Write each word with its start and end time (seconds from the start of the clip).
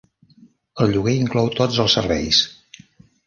El 0.85 0.93
lloguer 0.95 1.13
inclou 1.17 1.51
tots 1.59 1.79
els 1.85 1.97
serveis. 1.99 2.39